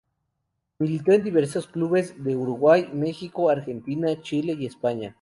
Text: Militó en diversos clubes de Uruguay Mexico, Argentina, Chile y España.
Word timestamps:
Militó 0.79 1.11
en 1.11 1.21
diversos 1.23 1.67
clubes 1.67 2.15
de 2.23 2.35
Uruguay 2.35 2.89
Mexico, 2.91 3.51
Argentina, 3.51 4.19
Chile 4.19 4.55
y 4.57 4.65
España. 4.65 5.09